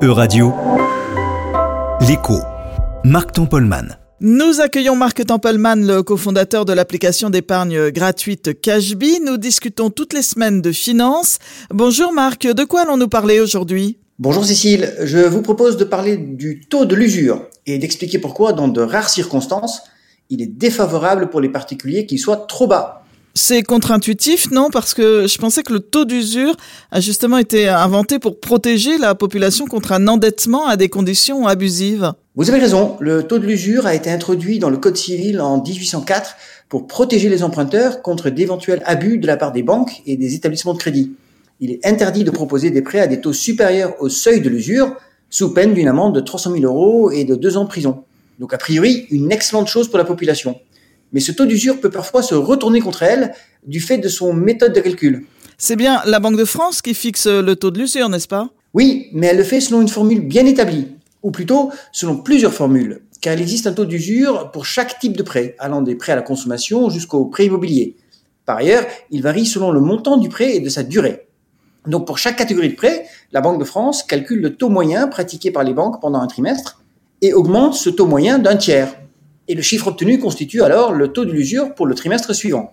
[0.00, 0.52] E-Radio,
[2.06, 2.38] l'écho,
[3.02, 3.98] Marc Tempolman.
[4.20, 9.18] Nous accueillons Marc Tempelman, le cofondateur de l'application d'épargne gratuite Cashbee.
[9.26, 11.40] Nous discutons toutes les semaines de finances.
[11.70, 13.98] Bonjour Marc, de quoi allons-nous parler aujourd'hui?
[14.20, 18.68] Bonjour Cécile, je vous propose de parler du taux de l'usure et d'expliquer pourquoi, dans
[18.68, 19.82] de rares circonstances,
[20.30, 23.02] il est défavorable pour les particuliers qu'il soit trop bas.
[23.40, 24.68] C'est contre-intuitif, non?
[24.68, 26.56] Parce que je pensais que le taux d'usure
[26.90, 32.12] a justement été inventé pour protéger la population contre un endettement à des conditions abusives.
[32.34, 35.62] Vous avez raison, le taux de l'usure a été introduit dans le Code civil en
[35.62, 36.34] 1804
[36.68, 40.74] pour protéger les emprunteurs contre d'éventuels abus de la part des banques et des établissements
[40.74, 41.12] de crédit.
[41.60, 44.96] Il est interdit de proposer des prêts à des taux supérieurs au seuil de l'usure,
[45.30, 48.02] sous peine d'une amende de 300 000 euros et de deux ans de prison.
[48.40, 50.56] Donc a priori, une excellente chose pour la population
[51.12, 53.32] mais ce taux d'usure peut parfois se retourner contre elle
[53.66, 55.26] du fait de son méthode de calcul.
[55.56, 58.48] C'est bien la Banque de France qui fixe le taux de l'usure, n'est-ce pas?
[58.74, 60.88] Oui, mais elle le fait selon une formule bien établie,
[61.22, 65.22] ou plutôt selon plusieurs formules, car il existe un taux d'usure pour chaque type de
[65.22, 67.96] prêt, allant des prêts à la consommation jusqu'aux prêts immobiliers.
[68.46, 71.26] Par ailleurs, il varie selon le montant du prêt et de sa durée.
[71.86, 75.50] Donc pour chaque catégorie de prêt, la Banque de France calcule le taux moyen pratiqué
[75.50, 76.82] par les banques pendant un trimestre
[77.22, 78.94] et augmente ce taux moyen d'un tiers
[79.48, 82.72] et le chiffre obtenu constitue alors le taux de l'usure pour le trimestre suivant.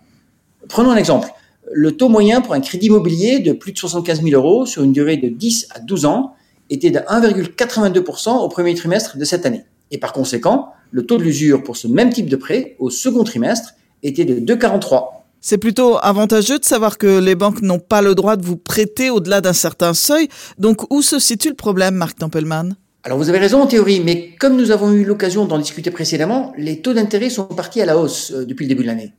[0.68, 1.30] Prenons un exemple.
[1.72, 4.94] Le taux moyen pour un crédit immobilier de plus de 75 000 euros sur une
[4.94, 6.36] durée de 10 à 12 ans
[6.70, 9.64] était de 1,82% au premier trimestre de cette année.
[9.92, 13.24] Et par conséquent, le taux de l'usure pour ce même type de prêt au second
[13.24, 13.74] trimestre
[14.04, 15.10] était de 2,43.
[15.42, 19.10] C'est plutôt avantageux de savoir que les banques n'ont pas le droit de vous prêter
[19.12, 20.28] au-delà d'un certain seuil.
[20.58, 24.32] Donc où se situe le problème, Marc Tempelman alors vous avez raison en théorie, mais
[24.40, 28.00] comme nous avons eu l'occasion d'en discuter précédemment, les taux d'intérêt sont partis à la
[28.00, 29.14] hausse euh, depuis le début de l'année.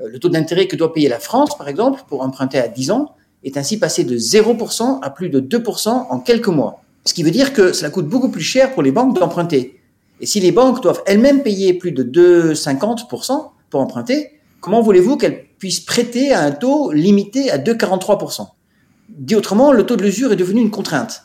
[0.00, 2.90] Euh, le taux d'intérêt que doit payer la France, par exemple, pour emprunter à 10
[2.90, 6.82] ans, est ainsi passé de 0% à plus de 2% en quelques mois.
[7.04, 9.78] Ce qui veut dire que cela coûte beaucoup plus cher pour les banques d'emprunter.
[10.20, 15.44] Et si les banques doivent elles-mêmes payer plus de 2,50% pour emprunter, comment voulez-vous qu'elles
[15.60, 18.48] puissent prêter à un taux limité à 2,43%
[19.10, 21.22] Dit autrement, le taux de l'usure est devenu une contrainte.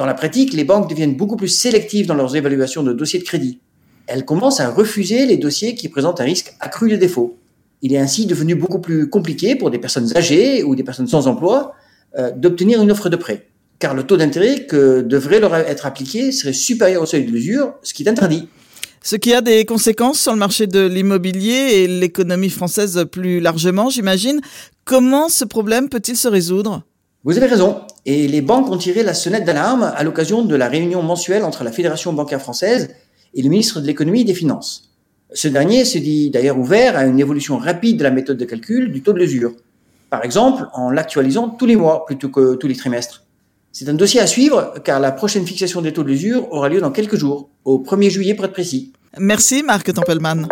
[0.00, 3.24] Dans la pratique, les banques deviennent beaucoup plus sélectives dans leurs évaluations de dossiers de
[3.24, 3.58] crédit.
[4.06, 7.36] Elles commencent à refuser les dossiers qui présentent un risque accru de défaut.
[7.82, 11.26] Il est ainsi devenu beaucoup plus compliqué pour des personnes âgées ou des personnes sans
[11.26, 11.74] emploi
[12.18, 16.32] euh, d'obtenir une offre de prêt, car le taux d'intérêt que devrait leur être appliqué
[16.32, 18.48] serait supérieur au seuil de l'usure, ce qui est interdit.
[19.02, 23.90] Ce qui a des conséquences sur le marché de l'immobilier et l'économie française plus largement,
[23.90, 24.40] j'imagine.
[24.86, 26.84] Comment ce problème peut-il se résoudre?
[27.24, 27.82] Vous avez raison.
[28.06, 31.64] Et les banques ont tiré la sonnette d'alarme à l'occasion de la réunion mensuelle entre
[31.64, 32.94] la Fédération bancaire française
[33.34, 34.90] et le ministre de l'économie et des finances.
[35.32, 38.90] Ce dernier se dit d'ailleurs ouvert à une évolution rapide de la méthode de calcul
[38.90, 39.52] du taux de l'usure.
[40.08, 43.24] Par exemple, en l'actualisant tous les mois plutôt que tous les trimestres.
[43.70, 46.80] C'est un dossier à suivre car la prochaine fixation des taux de l'usure aura lieu
[46.80, 48.92] dans quelques jours, au 1er juillet pour être précis.
[49.18, 50.48] Merci Marc Tempelman.